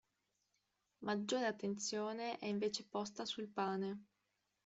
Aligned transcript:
Maggiore 1.03 1.45
attenzione 1.45 2.39
è 2.39 2.47
invece 2.47 2.87
posta 2.89 3.23
sul 3.23 3.47
pane. 3.49 4.05